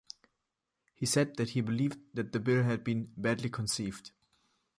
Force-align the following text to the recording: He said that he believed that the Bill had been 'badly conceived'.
He 0.95 1.05
said 1.05 1.35
that 1.37 1.51
he 1.51 1.61
believed 1.61 1.99
that 2.15 2.31
the 2.31 2.39
Bill 2.39 2.63
had 2.63 2.83
been 2.83 3.13
'badly 3.15 3.51
conceived'. 3.51 4.09